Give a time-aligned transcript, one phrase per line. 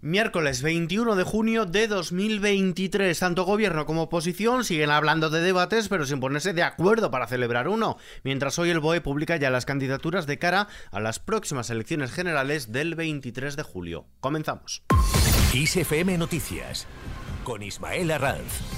[0.00, 3.18] Miércoles 21 de junio de 2023.
[3.18, 7.66] Tanto gobierno como oposición siguen hablando de debates, pero sin ponerse de acuerdo para celebrar
[7.66, 7.96] uno.
[8.22, 12.70] Mientras hoy el BOE publica ya las candidaturas de cara a las próximas elecciones generales
[12.70, 14.06] del 23 de julio.
[14.20, 14.84] Comenzamos.
[15.52, 16.86] ISFM Noticias
[17.42, 18.77] con Ismael Arranz.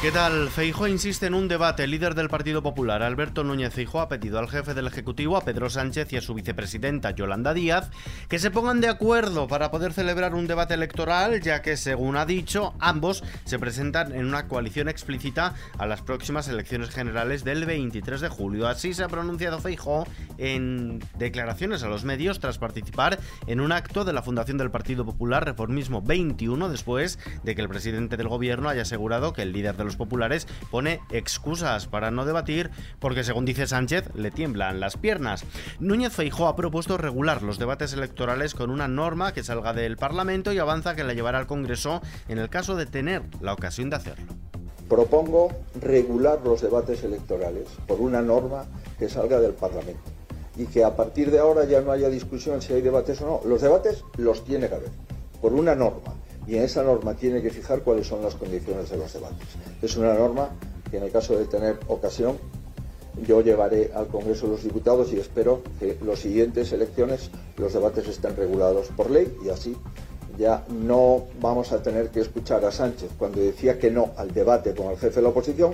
[0.00, 0.48] ¿Qué tal?
[0.50, 1.82] Feijó insiste en un debate.
[1.82, 5.44] El líder del Partido Popular, Alberto Núñez Feijó, ha pedido al jefe del Ejecutivo, a
[5.44, 7.90] Pedro Sánchez y a su vicepresidenta, Yolanda Díaz,
[8.28, 12.26] que se pongan de acuerdo para poder celebrar un debate electoral, ya que, según ha
[12.26, 18.20] dicho, ambos se presentan en una coalición explícita a las próximas elecciones generales del 23
[18.20, 18.68] de julio.
[18.68, 20.06] Así se ha pronunciado Feijó
[20.38, 23.18] en declaraciones a los medios tras participar
[23.48, 27.68] en un acto de la Fundación del Partido Popular Reformismo 21, después de que el
[27.68, 32.26] presidente del gobierno haya asegurado que el líder del los populares pone excusas para no
[32.26, 35.44] debatir porque, según dice Sánchez, le tiemblan las piernas.
[35.80, 40.52] Núñez Feijó ha propuesto regular los debates electorales con una norma que salga del Parlamento
[40.52, 43.96] y avanza que la llevará al Congreso en el caso de tener la ocasión de
[43.96, 44.26] hacerlo.
[44.90, 48.66] Propongo regular los debates electorales por una norma
[48.98, 50.02] que salga del Parlamento
[50.56, 53.48] y que a partir de ahora ya no haya discusión si hay debates o no.
[53.48, 54.90] Los debates los tiene que haber
[55.40, 56.17] por una norma
[56.48, 59.48] y en esa norma tiene que fijar cuáles son las condiciones de los debates.
[59.82, 60.48] Es una norma
[60.90, 62.38] que en el caso de tener ocasión
[63.26, 68.08] yo llevaré al Congreso de los Diputados y espero que las siguientes elecciones los debates
[68.08, 69.76] estén regulados por ley y así
[70.38, 74.74] ya no vamos a tener que escuchar a Sánchez cuando decía que no al debate
[74.74, 75.72] con el jefe de la oposición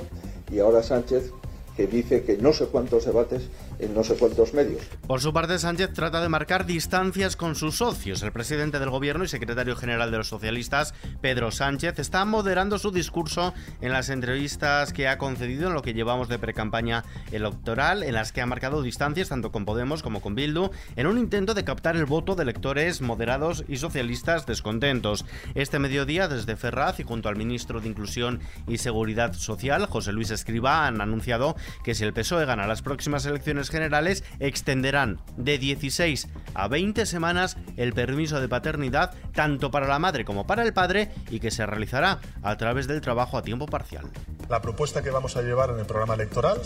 [0.50, 1.31] y ahora Sánchez
[1.77, 4.83] que dice que no sé cuántos debates en no sé cuántos medios.
[5.06, 8.22] Por su parte, Sánchez trata de marcar distancias con sus socios.
[8.22, 12.91] El presidente del gobierno y secretario general de los socialistas, Pedro Sánchez, está moderando su
[12.91, 18.14] discurso en las entrevistas que ha concedido en lo que llevamos de precampaña electoral, en
[18.14, 21.64] las que ha marcado distancias tanto con Podemos como con Bildu, en un intento de
[21.64, 25.25] captar el voto de electores moderados y socialistas descontentos.
[25.55, 30.31] Este mediodía, desde Ferraz y junto al ministro de Inclusión y Seguridad Social, José Luis
[30.31, 36.28] Escriba, han anunciado que si el PSOE gana las próximas elecciones generales, extenderán de 16
[36.54, 41.10] a 20 semanas el permiso de paternidad tanto para la madre como para el padre
[41.30, 44.10] y que se realizará a través del trabajo a tiempo parcial.
[44.48, 46.60] La propuesta que vamos a llevar en el programa electoral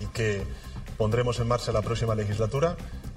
[0.00, 0.42] y que
[0.96, 2.76] pondremos en marcha la próxima legislatura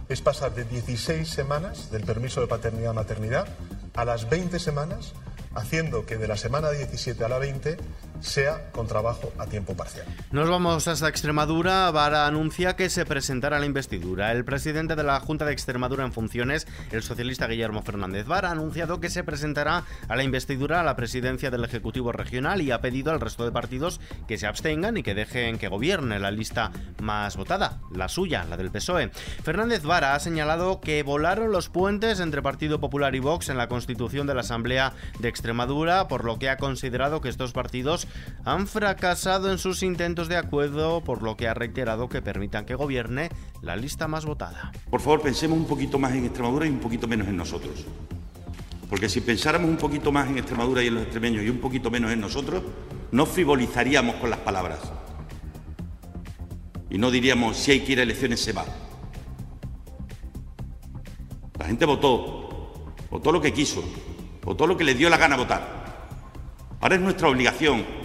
[0.09, 3.47] es pasar de 16 semanas del permiso de paternidad-maternidad
[3.95, 5.13] a las 20 semanas
[5.55, 7.77] haciendo que de la semana 17 a la 20
[8.25, 10.05] sea con trabajo a tiempo parcial.
[10.31, 11.89] Nos vamos hasta Extremadura.
[11.91, 14.31] Vara anuncia que se presentará la investidura.
[14.31, 18.51] El presidente de la Junta de Extremadura en funciones, el socialista Guillermo Fernández Vara, ha
[18.51, 22.81] anunciado que se presentará a la investidura a la presidencia del Ejecutivo Regional y ha
[22.81, 26.71] pedido al resto de partidos que se abstengan y que dejen que gobierne la lista
[27.01, 29.11] más votada, la suya, la del PSOE.
[29.43, 33.67] Fernández Vara ha señalado que volaron los puentes entre Partido Popular y Vox en la
[33.67, 38.07] constitución de la Asamblea de Extremadura, por lo que ha considerado que estos partidos
[38.45, 42.75] han fracasado en sus intentos de acuerdo, por lo que ha reiterado que permitan que
[42.75, 43.29] gobierne
[43.61, 44.71] la lista más votada.
[44.89, 47.85] Por favor, pensemos un poquito más en Extremadura y un poquito menos en nosotros.
[48.89, 51.89] Porque si pensáramos un poquito más en Extremadura y en los extremeños y un poquito
[51.89, 52.61] menos en nosotros,
[53.11, 54.79] no frivolizaríamos con las palabras.
[56.91, 58.63] Y no diríamos, si hay que ir a elecciones, se va.
[61.57, 63.83] La gente votó, votó lo que quiso,
[64.43, 65.83] votó lo que le dio la gana votar.
[66.79, 68.04] Ahora es nuestra obligación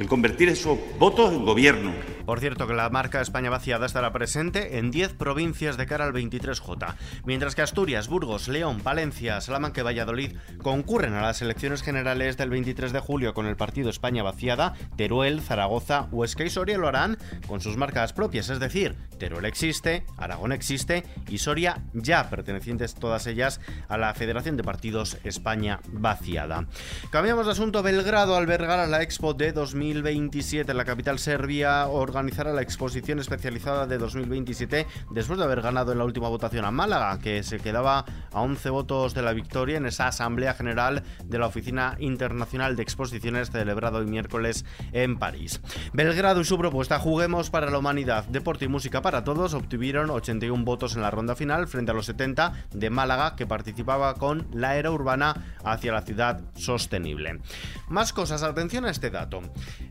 [0.00, 1.92] el convertir esos votos en gobierno.
[2.24, 6.12] Por cierto, que la marca España vaciada estará presente en 10 provincias de cara al
[6.12, 6.94] 23J,
[7.24, 12.50] mientras que Asturias, Burgos, León, Valencia, Salamanca y Valladolid concurren a las elecciones generales del
[12.50, 17.18] 23 de julio con el partido España vaciada, Teruel, Zaragoza, Huesca y Soria lo harán
[17.46, 23.26] con sus marcas propias, es decir, Teruel existe, Aragón existe y Soria ya pertenecientes todas
[23.26, 26.66] ellas a la Federación de Partidos España vaciada.
[27.10, 32.62] Cambiamos de asunto, Belgrado albergará la Expo de 2027 en la capital serbia organizará la
[32.62, 37.42] exposición especializada de 2027 después de haber ganado en la última votación a Málaga, que
[37.44, 41.96] se quedaba a 11 votos de la victoria en esa Asamblea General de la Oficina
[42.00, 45.60] Internacional de Exposiciones celebrado el miércoles en París.
[45.92, 50.64] Belgrado y su propuesta Juguemos para la Humanidad, Deporte y Música para Todos obtuvieron 81
[50.64, 54.76] votos en la ronda final frente a los 70 de Málaga que participaba con la
[54.76, 57.40] era urbana hacia la ciudad sostenible.
[57.88, 59.42] Más cosas, atención a este dato.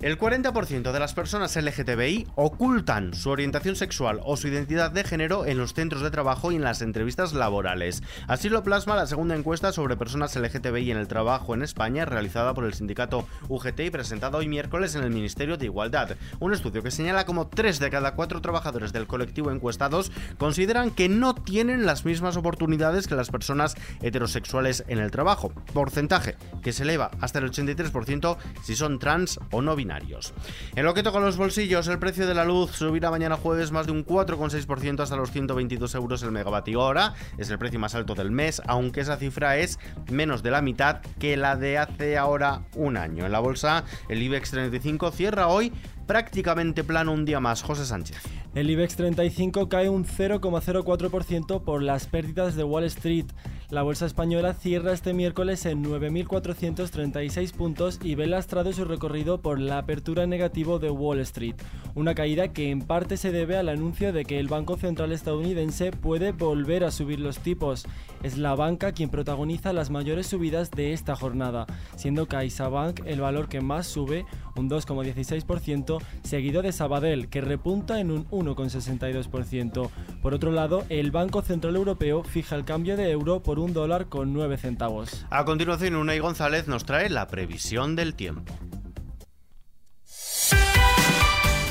[0.01, 5.45] El 40% de las personas LGTBI ocultan su orientación sexual o su identidad de género
[5.45, 8.01] en los centros de trabajo y en las entrevistas laborales.
[8.27, 12.53] Así lo plasma la segunda encuesta sobre personas LGTBI en el trabajo en España realizada
[12.53, 16.15] por el sindicato UGT y presentada hoy miércoles en el Ministerio de Igualdad.
[16.39, 21.09] Un estudio que señala como 3 de cada 4 trabajadores del colectivo encuestados consideran que
[21.09, 26.83] no tienen las mismas oportunidades que las personas heterosexuales en el trabajo, porcentaje que se
[26.83, 30.33] eleva hasta el 83% si son trans o no binarios.
[30.75, 33.85] En lo que toca los bolsillos, el precio de la luz subirá mañana jueves más
[33.85, 38.15] de un 4,6% hasta los 122 euros el megavatio hora, es el precio más alto
[38.15, 39.79] del mes, aunque esa cifra es
[40.11, 43.25] menos de la mitad que la de hace ahora un año.
[43.25, 45.73] En la bolsa, el IBEX 35 cierra hoy
[46.07, 47.61] prácticamente plano un día más.
[47.61, 48.17] José Sánchez.
[48.55, 53.27] El IBEX 35 cae un 0,04% por las pérdidas de Wall Street.
[53.69, 59.59] La bolsa española cierra este miércoles en 9.436 puntos y ve lastrado su recorrido por
[59.59, 61.53] la apertura negativo de Wall Street,
[61.93, 65.91] una caída que en parte se debe al anuncio de que el Banco Central estadounidense
[65.91, 67.85] puede volver a subir los tipos.
[68.23, 73.49] Es la banca quien protagoniza las mayores subidas de esta jornada, siendo CaixaBank el valor
[73.49, 74.25] que más sube,
[74.55, 79.89] un 2,16%, seguido de Sabadell, que repunta en un 1,62%.
[80.21, 84.07] Por otro lado, el Banco Central Europeo fija el cambio de euro por un dólar
[84.07, 85.25] con 9 centavos.
[85.29, 88.53] A continuación, Unai González nos trae la previsión del tiempo.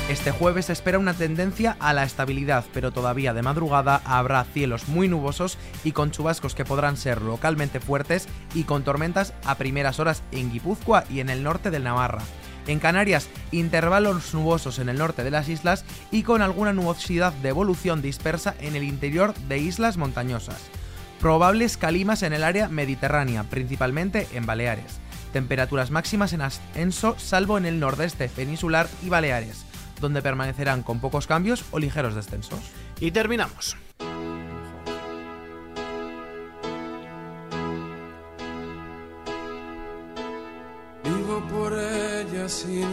[0.09, 4.87] Este jueves se espera una tendencia a la estabilidad, pero todavía de madrugada habrá cielos
[4.87, 9.99] muy nubosos y con chubascos que podrán ser localmente fuertes y con tormentas a primeras
[9.99, 12.23] horas en Guipúzcoa y en el norte del Navarra.
[12.69, 17.49] En Canarias, intervalos nubosos en el norte de las islas y con alguna nubosidad de
[17.49, 20.69] evolución dispersa en el interior de islas montañosas.
[21.19, 24.99] Probables calimas en el área mediterránea, principalmente en Baleares.
[25.33, 29.65] Temperaturas máximas en ascenso salvo en el nordeste peninsular y Baleares
[29.99, 32.59] donde permanecerán con pocos cambios o ligeros descensos.
[32.99, 33.75] Y terminamos.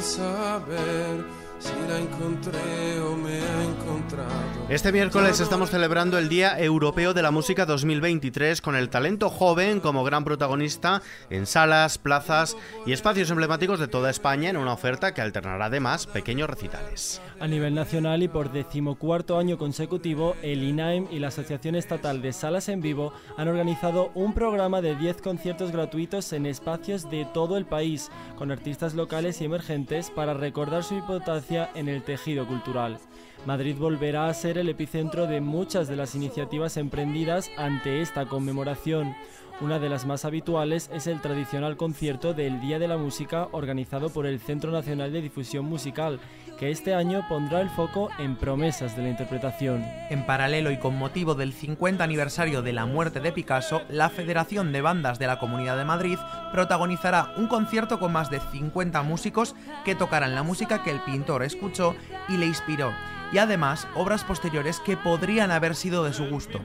[0.07, 1.25] Saber
[1.59, 4.31] si la encontré o me ha encontrado.
[4.69, 9.81] Este miércoles estamos celebrando el Día Europeo de la Música 2023 con el talento joven
[9.81, 15.15] como gran protagonista en salas, plazas y espacios emblemáticos de toda España en una oferta
[15.15, 17.23] que alternará además pequeños recitales.
[17.39, 22.33] A nivel nacional y por decimocuarto año consecutivo, el INAEM y la Asociación Estatal de
[22.33, 27.57] Salas en Vivo han organizado un programa de 10 conciertos gratuitos en espacios de todo
[27.57, 32.99] el país, con artistas locales y emergentes para recordar su importancia en el tejido cultural.
[33.45, 39.15] Madrid volverá a ser el epicentro de muchas de las iniciativas emprendidas ante esta conmemoración.
[39.59, 44.11] Una de las más habituales es el tradicional concierto del Día de la Música organizado
[44.11, 46.21] por el Centro Nacional de Difusión Musical,
[46.59, 49.83] que este año pondrá el foco en promesas de la interpretación.
[50.11, 54.73] En paralelo y con motivo del 50 aniversario de la muerte de Picasso, la Federación
[54.73, 56.19] de Bandas de la Comunidad de Madrid
[56.53, 59.55] protagonizará un concierto con más de 50 músicos
[59.87, 61.97] que tocarán la música que el pintor escuchó
[62.29, 62.93] y le inspiró
[63.33, 66.61] y además obras posteriores que podrían haber sido de su gusto.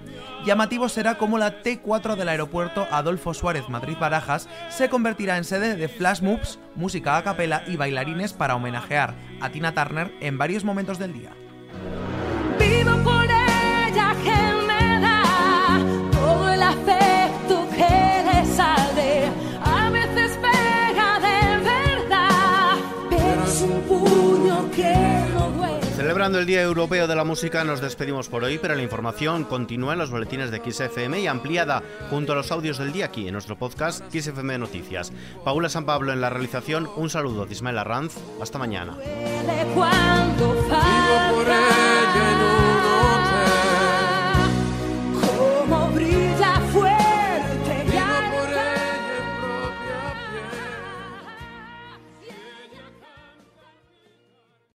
[0.45, 5.87] Llamativo será como la T4 del aeropuerto Adolfo Suárez Madrid-Barajas se convertirá en sede de
[5.87, 10.99] flash moves, música a capela y bailarines para homenajear a Tina Turner en varios momentos
[10.99, 11.31] del día.
[26.21, 29.93] Celebrando el Día Europeo de la Música nos despedimos por hoy, pero la información continúa
[29.93, 31.81] en los boletines de XFM y ampliada
[32.11, 35.11] junto a los audios del día aquí en nuestro podcast XFM Noticias.
[35.43, 38.97] Paula San Pablo en la realización, un saludo de Ismael Arranz, hasta mañana.